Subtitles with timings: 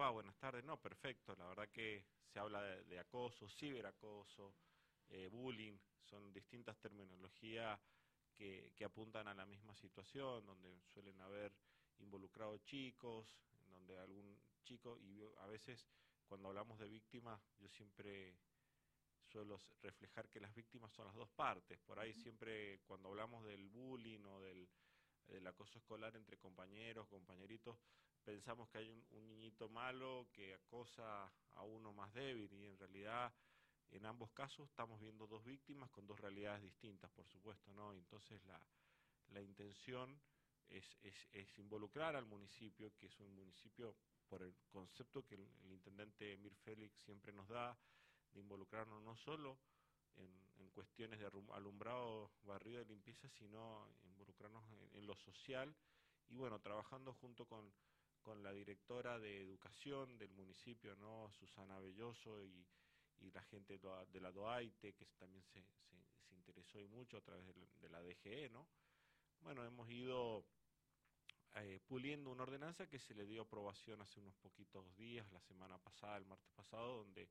[0.00, 0.10] va?
[0.10, 0.64] Buenas tardes.
[0.64, 1.34] No, perfecto.
[1.36, 4.54] La verdad que se habla de, acoso, ciberacoso,
[5.10, 7.78] eh, bullying, son distintas terminologías
[8.34, 11.52] que, que, apuntan a la misma situación, donde suelen haber
[11.98, 13.26] involucrado chicos,
[13.68, 15.86] donde algún chico, y a veces
[16.26, 18.34] cuando hablamos de víctimas, yo siempre
[19.30, 21.78] suelo reflejar que las víctimas son las dos partes.
[21.80, 24.66] Por ahí siempre cuando hablamos del bullying o del,
[25.46, 27.76] acoso escolar entre compañeros, compañeritos,
[28.24, 33.32] pensamos que hay un, niñito malo que acosa a uno más débil y en realidad
[33.90, 37.92] en ambos casos estamos viendo dos víctimas con dos realidades distintas, por supuesto, ¿no?
[37.92, 38.60] Entonces la,
[39.28, 40.20] la intención
[40.70, 40.84] es,
[41.32, 43.96] es, involucrar al municipio, que es un municipio
[44.28, 47.76] por el concepto que el, intendente Emir Félix siempre nos da,
[48.32, 49.58] de involucrarnos no solo
[50.16, 50.30] en,
[50.72, 55.74] cuestiones de alumbrado, barrido de limpieza, sino involucrarnos en, lo social
[56.28, 57.72] y bueno, trabajando junto con,
[58.20, 61.30] con la directora de educación del municipio, ¿no?
[61.32, 62.66] Susana Belloso y,
[63.20, 67.46] y la gente de la DOAITE, que también se, se, interesó y mucho a través
[67.46, 68.66] de la, DGE, ¿no?
[69.40, 70.44] Bueno, hemos ido
[71.56, 75.78] eh, puliendo una ordenanza que se le dio aprobación hace unos poquitos días, la semana
[75.78, 77.28] pasada, el martes pasado, donde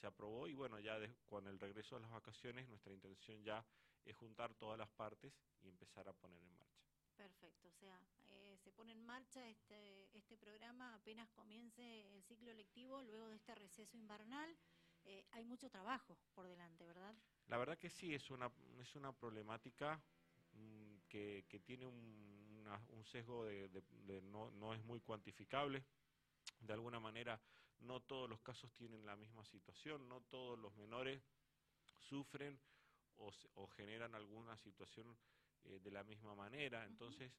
[0.00, 3.64] se aprobó y bueno, ya con el regreso a las vacaciones nuestra intención ya
[4.04, 6.85] es juntar todas las partes y empezar a poner en marcha.
[7.16, 12.52] Perfecto, o sea, eh, se pone en marcha este, este programa apenas comience el ciclo
[12.52, 14.54] lectivo, luego de este receso invernal.
[15.04, 17.14] Eh, hay mucho trabajo por delante, ¿verdad?
[17.48, 18.50] La verdad que sí, es una,
[18.80, 20.00] es una problemática
[20.52, 25.84] mm, que, que, tiene un, un sesgo de, de no, no es muy cuantificable
[26.60, 27.40] de alguna manera
[27.80, 31.22] no todos los casos tienen la misma situación, no todos los menores
[32.08, 32.58] sufren
[33.16, 35.16] o, o generan alguna situación
[35.68, 36.84] eh, de la misma manera.
[36.84, 37.32] Entonces,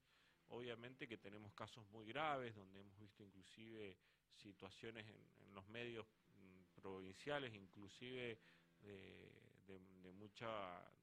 [0.49, 3.97] obviamente que tenemos casos muy graves donde hemos visto inclusive
[4.35, 8.39] situaciones en, los medios mm, provinciales, inclusive
[8.81, 9.29] de,
[9.65, 9.79] de,
[10.13, 10.47] mucha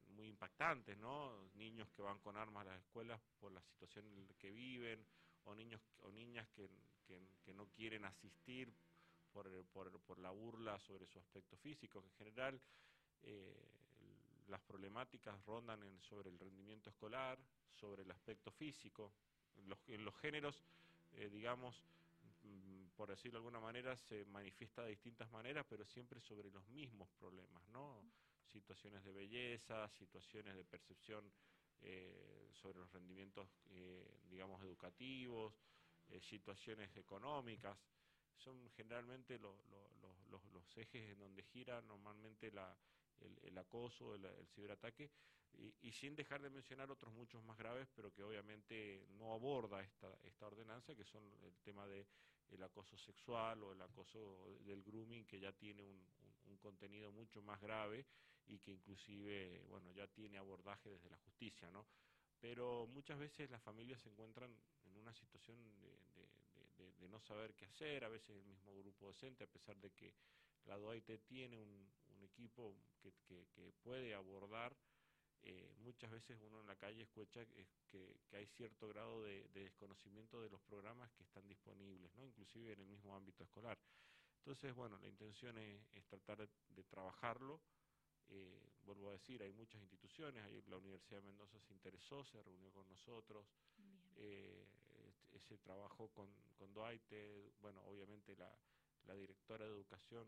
[0.07, 1.49] muy impactantes, ¿no?
[1.55, 5.05] Niños que van con armas a las escuelas por la situación en la que viven
[5.43, 6.69] o niños o niñas que,
[7.43, 8.73] que, no quieren asistir
[9.31, 11.99] por, por, por, la burla sobre su aspecto físico.
[11.99, 12.59] En general,
[13.23, 13.84] eh,
[14.47, 17.37] las problemáticas rondan en, sobre el rendimiento escolar,
[17.71, 19.11] sobre el aspecto físico.
[19.87, 20.63] En los, géneros,
[21.13, 21.83] eh, digamos,
[22.43, 26.65] mm, por decirlo de alguna manera, se manifiesta de distintas maneras, pero siempre sobre los
[26.67, 28.01] mismos problemas, ¿no?
[28.51, 31.31] Situaciones de belleza, situaciones de percepción
[31.81, 35.53] eh, sobre los rendimientos, eh, digamos, educativos,
[36.09, 37.77] eh, situaciones económicas.
[38.35, 42.75] Son generalmente los ejes en donde gira normalmente la,
[43.43, 45.09] el, acoso, el, ciberataque,
[45.81, 50.13] y, sin dejar de mencionar otros muchos más graves, pero que obviamente no aborda esta,
[50.23, 52.05] esta ordenanza, que son el tema de
[52.49, 56.05] el acoso sexual o el acoso del grooming, que ya tiene un,
[56.45, 58.05] un, contenido mucho más grave
[58.47, 61.87] y que inclusive, bueno, ya tiene abordaje desde la justicia, ¿no?
[62.45, 65.97] pero muchas veces las familias se encuentran en una situación de,
[66.77, 69.89] de, de, no saber qué hacer, a veces el mismo grupo docente, a pesar de
[69.89, 70.13] que
[70.65, 72.04] la DOAIT tiene un, un
[72.35, 73.13] equipo que,
[73.53, 74.75] que, puede abordar,
[75.41, 77.65] eh, muchas veces uno en la calle escucha que,
[78.27, 82.25] que hay cierto grado de, desconocimiento de los programas que están disponibles, ¿no?
[82.25, 83.77] inclusive en el mismo ámbito escolar.
[84.39, 87.61] Entonces, bueno, la intención es tratar de trabajarlo
[88.29, 92.71] eh, vuelvo a decir, hay muchas instituciones, la Universidad de Mendoza se interesó, se reunió
[92.71, 93.45] con nosotros,
[94.15, 94.65] eh,
[95.07, 98.51] este, ese trabajo con, con Duarte, bueno, obviamente la,
[99.05, 100.27] la directora de educación,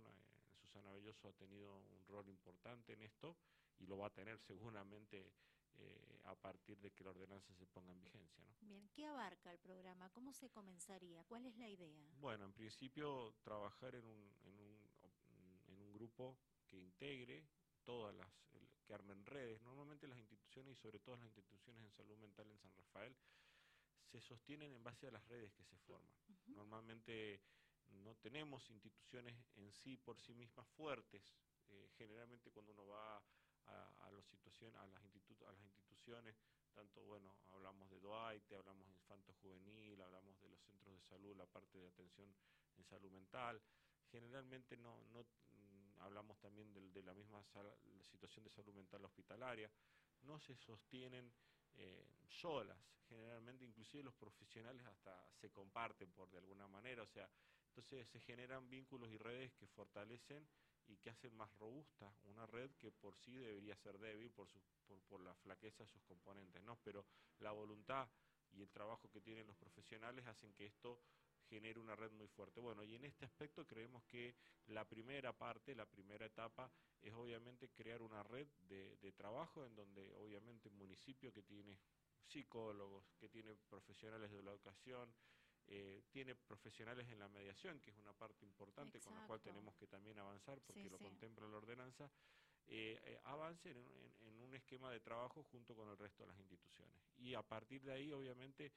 [0.77, 3.35] Susana Belloso, ha tenido un rol importante en esto
[3.79, 5.33] y lo va a tener seguramente
[5.75, 8.43] eh, a partir de que la ordenanza se ponga en vigencia.
[8.45, 8.55] ¿no?
[8.61, 10.09] Bien, ¿qué abarca el programa?
[10.11, 11.23] ¿Cómo se comenzaría?
[11.23, 12.07] ¿Cuál es la idea?
[12.19, 14.89] Bueno, en principio trabajar en un, en un,
[15.67, 17.47] en un grupo que integre
[17.83, 18.29] todas las
[18.85, 19.61] que armen redes.
[19.63, 23.15] Normalmente las instituciones y sobre todo las instituciones en salud mental en San Rafael
[24.11, 26.13] se sostienen en base a las redes que se forman.
[26.45, 27.41] Normalmente
[27.91, 31.33] no tenemos instituciones en sí por sí mismas fuertes.
[31.69, 33.23] Eh, generalmente cuando uno va a,
[33.65, 34.25] a, a, las
[34.75, 36.35] a las instituciones,
[36.73, 41.35] tanto, bueno, hablamos de Duarte, hablamos de infanto juvenil, hablamos de los centros de salud,
[41.35, 42.33] la parte de atención
[42.77, 43.61] en salud mental,
[44.11, 47.43] generalmente no, no mm, hablamos también de, la misma
[48.03, 49.71] situación de salud mental hospitalaria,
[50.21, 51.33] no se sostienen
[51.75, 52.77] eh, solas,
[53.07, 57.29] generalmente inclusive los profesionales hasta se comparten por de alguna manera, o sea,
[57.77, 60.47] entonces se generan vínculos y redes que fortalecen
[60.87, 64.59] y que hacen más robusta una red que por sí debería ser débil por, su,
[65.07, 66.79] por, la flaqueza de sus componentes, ¿no?
[66.83, 67.05] Pero
[67.37, 68.09] la voluntad
[68.51, 70.99] y el trabajo que tienen los profesionales hacen que esto
[71.47, 72.59] genere una red muy fuerte.
[72.59, 74.35] Bueno, y en este aspecto creemos que
[74.65, 80.15] la primera parte, la primera etapa, es obviamente crear una red de, trabajo en donde
[80.15, 81.77] obviamente un municipio que tiene
[82.25, 85.13] psicólogos, que tiene profesionales de la educación,
[85.69, 89.75] eh, tiene profesionales en la mediación, que es una parte importante con la cual tenemos
[89.75, 92.09] que también avanzar porque lo contempla la ordenanza,
[92.67, 93.77] eh, eh, avance en,
[94.41, 96.95] un esquema de trabajo junto con el resto de las instituciones.
[97.17, 98.71] Y a partir de ahí, obviamente,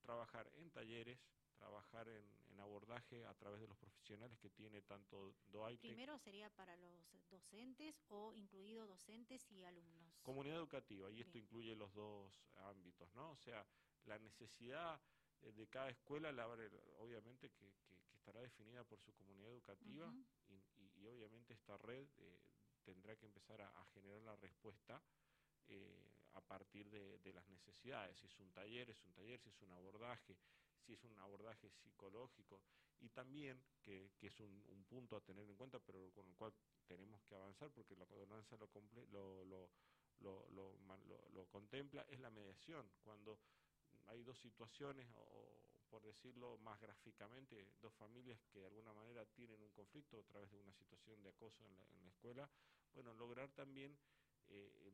[0.00, 1.18] trabajar en talleres,
[1.58, 2.24] trabajar en,
[2.60, 5.88] abordaje a través de los profesionales que tiene tanto DOAITE.
[5.88, 10.20] Primero sería para los docentes o incluido docentes y alumnos.
[10.22, 13.30] Comunidad educativa, y esto incluye los dos ámbitos, ¿no?
[13.30, 13.66] O sea,
[14.04, 15.00] la necesidad
[15.42, 16.46] de cada escuela, la,
[16.98, 17.72] obviamente que,
[18.14, 20.12] estará definida por su comunidad educativa
[20.48, 22.38] y, obviamente esta red eh,
[22.84, 25.02] tendrá que empezar a, generar la respuesta
[25.68, 29.62] eh, a partir de, las necesidades, si es un taller, es un taller, si es
[29.62, 30.36] un abordaje,
[30.84, 32.60] si es un abordaje psicológico.
[33.00, 36.52] Y también, que, es un, punto a tener en cuenta, pero con el cual
[36.86, 39.70] tenemos que avanzar porque la gobernanza lo, lo,
[40.20, 40.46] lo,
[41.32, 42.90] lo, contempla, es la mediación.
[43.02, 43.38] Cuando
[44.10, 45.56] hay dos situaciones, o,
[45.88, 50.50] por decirlo más gráficamente, dos familias que de alguna manera tienen un conflicto a través
[50.50, 52.50] de una situación de acoso en la, en la escuela,
[52.94, 53.96] bueno, lograr también
[54.48, 54.92] eh,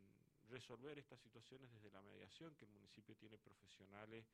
[0.49, 4.25] resolver estas situaciones desde la mediación, que el municipio tiene profesionales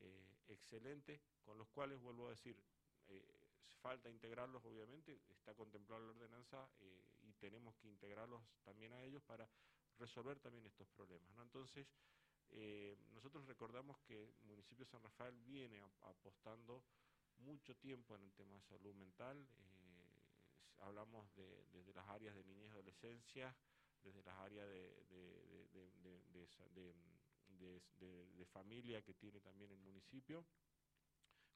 [0.00, 2.56] eh, excelentes, con los cuales, vuelvo a decir,
[3.08, 3.22] eh,
[3.82, 6.68] falta integrarlos obviamente, está contemplada la ordenanza
[7.22, 9.48] y tenemos que integrarlos también a ellos para
[9.98, 11.34] resolver también estos problemas.
[11.34, 11.42] ¿no?
[11.42, 11.86] Entonces,
[13.14, 16.82] nosotros recordamos que el municipio de San Rafael viene apostando
[17.38, 19.46] mucho tiempo en el tema de salud mental,
[20.80, 23.54] hablamos de, desde las áreas de niñez y adolescencia,
[24.02, 25.00] desde las áreas de,
[28.38, 30.44] de, familia que tiene también el municipio,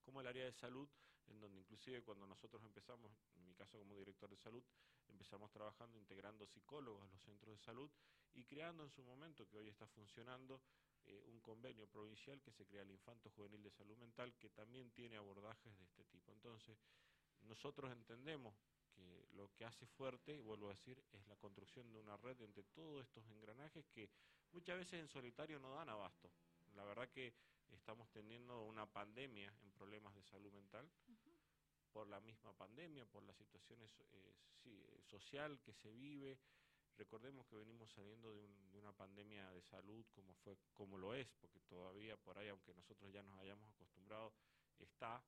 [0.02, 0.88] como el área de salud,
[1.26, 4.62] en donde inclusive cuando nosotros empezamos, en mi caso como director de salud,
[5.08, 7.90] empezamos trabajando integrando psicólogos a los centros de salud
[8.34, 10.60] y creando en su momento, que hoy está funcionando,
[11.06, 14.90] eh, un convenio provincial que se crea el Infanto Juvenil de Salud Mental, que también
[14.90, 16.32] tiene abordajes de este tipo.
[16.32, 16.78] Entonces,
[17.42, 18.54] nosotros entendemos
[18.94, 22.62] que lo que hace fuerte, vuelvo a decir, es la construcción de una red entre
[22.64, 24.08] todos estos engranajes que
[24.52, 26.30] muchas veces en solitario no dan abasto.
[26.74, 27.34] La verdad que
[27.70, 30.88] estamos teniendo una pandemia en problemas de salud mental
[31.92, 34.34] por la misma pandemia, por la situación eh,
[34.64, 36.38] eh, social que se vive.
[36.96, 41.28] Recordemos que venimos saliendo de, de, una pandemia de salud como fue, como lo es,
[41.40, 44.32] porque todavía por ahí, aunque nosotros ya nos hayamos acostumbrado,
[44.78, 45.22] está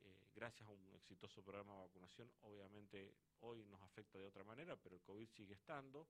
[0.00, 4.76] eh, gracias a un exitoso programa de vacunación, obviamente hoy nos afecta de otra manera,
[4.76, 6.06] pero el COVID sigue estando,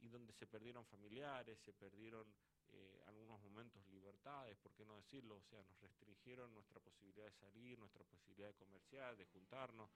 [0.00, 2.26] y donde se perdieron familiares, se perdieron
[2.72, 5.36] eh, algunos momentos libertades, ¿por qué no decirlo?
[5.36, 9.90] O sea, nos restringieron nuestra posibilidad de salir, nuestra posibilidad de comerciar, de juntarnos,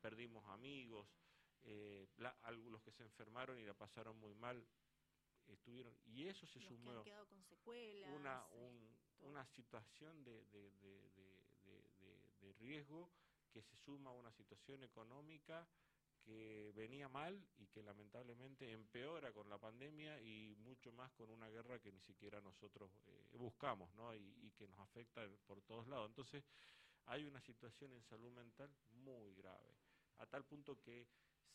[0.00, 1.08] perdimos amigos,
[1.64, 2.08] eh,
[2.70, 4.66] los que se enfermaron y la pasaron muy mal
[5.46, 8.46] estuvieron y eso se sumó con secuelas, una,
[9.20, 10.44] una situación de,
[12.40, 13.10] de riesgo
[13.50, 15.68] que se suma a una situación económica
[16.22, 21.48] que venía mal y que lamentablemente empeora con la pandemia y mucho más con una
[21.48, 24.14] guerra que ni siquiera nosotros eh, buscamos ¿no?
[24.14, 26.08] y, que nos afecta por todos lados.
[26.08, 26.44] Entonces
[27.06, 29.74] hay una situación en salud mental muy grave,
[30.18, 31.06] a tal punto que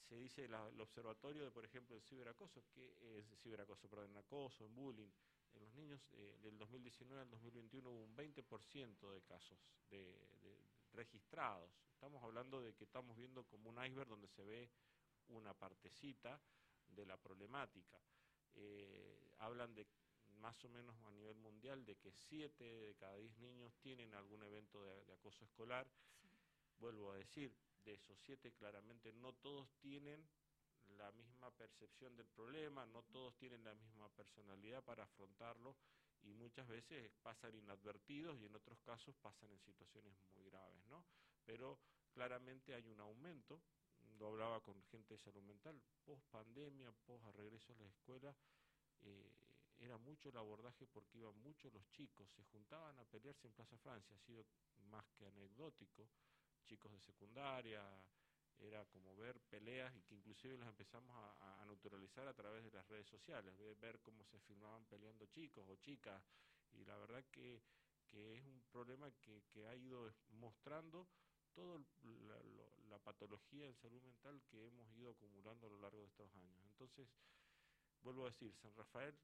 [0.08, 4.76] se dice el observatorio de, por ejemplo, el ciberacoso, que es ciberacoso, perdón, acoso, en
[4.76, 5.10] bullying,
[5.56, 9.58] en los niños eh, del 2019 al 2021 hubo un 20% de casos
[9.90, 10.16] de,
[10.94, 11.70] registrados.
[11.94, 14.70] Estamos hablando de que estamos viendo como un iceberg donde se ve
[15.30, 16.40] una partecita
[16.88, 18.00] de la problemática.
[18.56, 19.86] Eh, hablan de
[20.40, 24.44] más o menos a nivel mundial de que 7 de cada 10 niños tienen algún
[24.44, 25.88] evento de, acoso escolar.
[26.78, 27.54] Vuelvo a decir,
[27.86, 30.28] de esos 7 claramente no todos tienen
[30.98, 35.76] la misma percepción del problema, no todos tienen la misma personalidad para afrontarlo
[36.24, 41.06] y muchas veces pasan inadvertidos y en otros casos pasan en situaciones muy graves, ¿no?
[41.46, 41.80] Pero
[42.12, 43.62] claramente hay un aumento,
[44.18, 48.36] lo hablaba con gente de salud mental, post pandemia, post regreso a la escuela,
[49.02, 49.32] eh,
[49.78, 53.78] era mucho el abordaje porque iban muchos los chicos, se juntaban a pelearse en Plaza
[53.78, 54.46] Francia, ha sido
[54.90, 56.10] más que anecdótico,
[56.66, 57.82] chicos de secundaria,
[58.60, 62.88] era como ver peleas y que inclusive las empezamos a, neutralizar a través de las
[62.88, 66.22] redes sociales, ver, cómo se filmaban peleando chicos o chicas
[66.74, 67.62] y la verdad que,
[68.08, 71.08] que es un problema que, que ha ido mostrando
[71.54, 72.40] toda la,
[72.90, 76.60] la, patología en salud mental que hemos ido acumulando a lo largo de estos años.
[76.66, 77.10] Entonces,
[78.02, 79.18] vuelvo a decir, San Rafael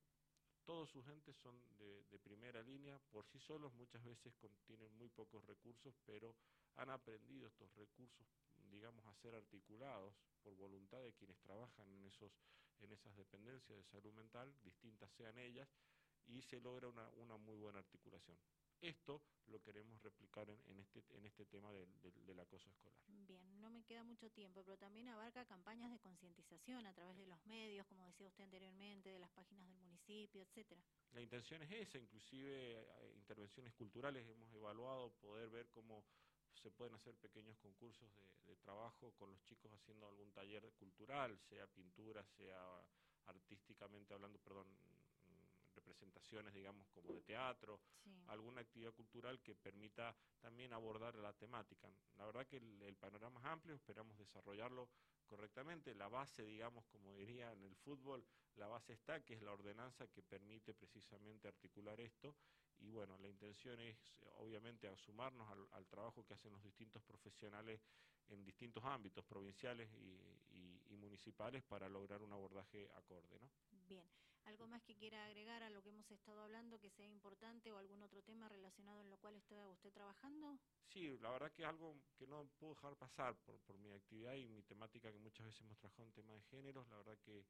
[0.65, 4.33] todos sus entes son de, primera línea, por sí solos muchas veces
[4.65, 6.35] tienen muy pocos recursos, pero
[6.75, 8.27] han aprendido estos recursos,
[8.69, 10.13] digamos, a ser articulados
[10.43, 12.31] por voluntad de quienes trabajan en, esos,
[12.79, 15.69] en esas dependencias de salud mental, distintas sean ellas,
[16.27, 18.37] y se logra una, una muy buena articulación.
[18.81, 22.97] Esto lo queremos replicar en, en, este, en este tema del, del, del, acoso escolar.
[23.27, 27.27] Bien, no me queda mucho tiempo, pero también abarca campañas de concientización a través de
[27.27, 30.83] los medios, como decía usted anteriormente, de las páginas del municipio, etcétera.
[31.11, 36.03] La intención es esa, inclusive eh, intervenciones culturales, hemos evaluado poder ver cómo
[36.53, 41.37] se pueden hacer pequeños concursos de, de, trabajo con los chicos haciendo algún taller cultural,
[41.49, 42.83] sea pintura, sea
[43.25, 44.67] artísticamente hablando, perdón,
[45.91, 48.09] representaciones, digamos, como de teatro, sí.
[48.27, 51.89] alguna actividad cultural que permita también abordar la temática.
[52.17, 54.89] La verdad que el, el, panorama es amplio, esperamos desarrollarlo
[55.25, 55.93] correctamente.
[55.95, 60.07] La base, digamos, como diría en el fútbol, la base está, que es la ordenanza
[60.07, 62.35] que permite precisamente articular esto.
[62.79, 63.97] Y bueno, la intención es,
[64.37, 67.81] obviamente, sumarnos al, al trabajo que hacen los distintos profesionales
[68.29, 70.17] en distintos ámbitos provinciales y,
[70.49, 73.39] y, y municipales para lograr un abordaje acorde.
[73.39, 73.49] ¿no?
[73.87, 74.05] Bien.
[74.45, 77.77] ¿Algo más que quiera agregar a lo que hemos estado hablando que sea importante o
[77.77, 80.57] algún otro tema relacionado en lo cual está usted trabajando?
[80.87, 84.33] Sí, la verdad que es algo que no puedo dejar pasar por, por mi actividad
[84.35, 86.87] y mi temática que muchas veces hemos trabajado en tema de géneros.
[86.89, 87.45] La verdad que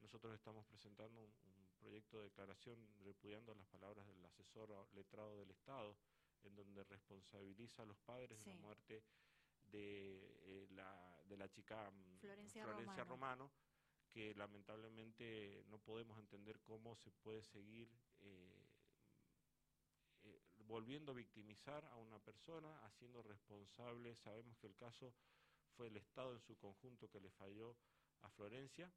[0.00, 5.50] nosotros estamos presentando un, un proyecto de declaración repudiando las palabras del asesor letrado del
[5.50, 5.96] Estado,
[6.42, 8.44] en donde responsabiliza a los padres sí.
[8.44, 9.04] de la muerte
[9.66, 13.44] de, eh, la, de la chica mm, Florencia, Florencia Romano.
[13.48, 13.73] Romano
[14.14, 17.90] que lamentablemente no podemos entender cómo se puede seguir
[18.20, 18.64] eh,
[20.22, 25.12] eh, volviendo a victimizar a una persona, haciendo responsable, sabemos que el caso
[25.76, 27.76] fue el Estado en su conjunto que le falló
[28.22, 28.88] a Florencia,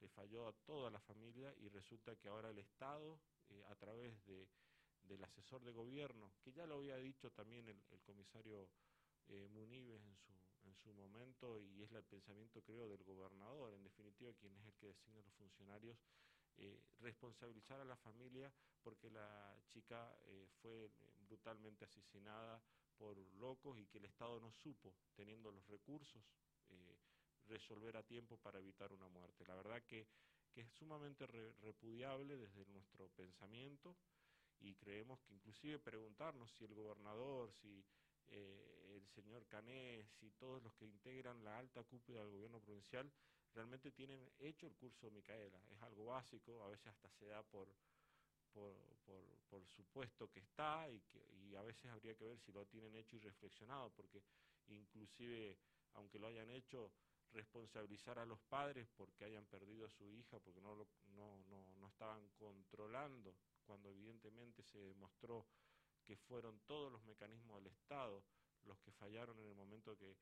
[0.00, 4.20] le falló a toda la familia y resulta que ahora el Estado, eh, a través
[4.26, 4.48] de,
[5.04, 8.68] del asesor de gobierno, que ya lo había dicho también el, comisario
[9.28, 10.32] eh, en su,
[10.70, 14.74] en su momento y es el pensamiento creo del gobernador, en definitiva quien es el
[14.74, 15.98] que designa a los funcionarios,
[16.56, 20.90] eh, responsabilizar a la familia porque la chica eh, fue
[21.26, 22.62] brutalmente asesinada
[22.96, 26.22] por locos y que el Estado no supo, teniendo los recursos,
[26.68, 26.98] eh,
[27.46, 29.44] resolver a tiempo para evitar una muerte.
[29.46, 30.06] La verdad que,
[30.52, 33.96] que es sumamente re repudiable desde nuestro pensamiento
[34.60, 37.84] y creemos que inclusive preguntarnos si el gobernador, si eh,
[39.10, 43.12] señor Canés y todos los que integran la alta cúpula del gobierno provincial
[43.52, 45.60] realmente tienen hecho el curso Micaela.
[45.70, 47.68] Es algo básico, a veces hasta se da por,
[48.52, 48.74] por,
[49.04, 52.64] por, por supuesto que está y, que, y a veces habría que ver si lo
[52.66, 54.22] tienen hecho y reflexionado, porque
[54.68, 55.58] inclusive,
[55.94, 56.92] aunque lo hayan hecho,
[57.32, 61.64] responsabilizar a los padres porque hayan perdido a su hija, porque no, lo, no, no,
[61.78, 65.46] no estaban controlando, cuando evidentemente se demostró
[66.04, 68.24] que fueron todos los mecanismos del Estado
[68.64, 70.16] los que fallaron en el momento que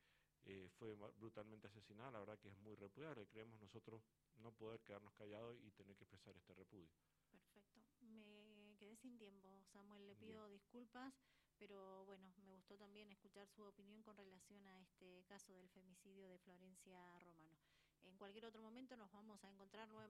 [0.45, 3.27] eh, fue brutalmente asesinada, la verdad que es muy repudiable.
[3.27, 4.01] Creemos nosotros
[4.37, 6.89] no poder quedarnos callados y tener que expresar este repudio.
[7.29, 7.81] Perfecto.
[8.01, 10.07] Me quedé sin tiempo, Samuel.
[10.07, 10.57] Le pido Bien.
[10.57, 11.13] disculpas,
[11.57, 16.27] pero bueno, me gustó también escuchar su opinión con relación a este caso del femicidio
[16.29, 17.59] de Florencia Romano.
[18.03, 20.08] En cualquier otro momento nos vamos a encontrar nuevamente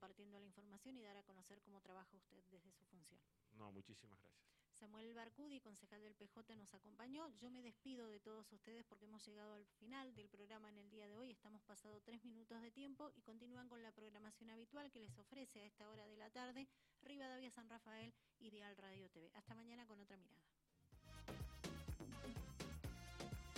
[0.00, 3.20] compartiendo la información y dar a conocer cómo trabaja usted desde su función.
[3.52, 4.48] No, muchísimas gracias.
[4.72, 7.28] Samuel Barcudi, concejal del PJ, nos acompañó.
[7.38, 10.88] Yo me despido de todos ustedes porque hemos llegado al final del programa en el
[10.88, 11.30] día de hoy.
[11.30, 15.60] Estamos pasado tres minutos de tiempo y continúan con la programación habitual que les ofrece
[15.60, 16.66] a esta hora de la tarde
[17.02, 19.30] Rivadavia San Rafael y Dial Radio TV.
[19.34, 20.59] Hasta mañana con otra mirada.